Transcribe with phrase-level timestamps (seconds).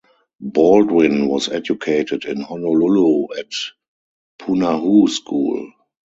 [0.41, 3.51] Baldwin was educated in Honolulu at
[4.41, 5.71] Punahou School.